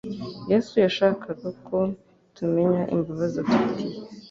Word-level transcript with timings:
YESU 0.51 0.75
yashakaga 0.85 1.49
ko 1.67 1.77
tumenya 2.35 2.81
imbazi 2.93 3.21
adufitiye 3.41 3.95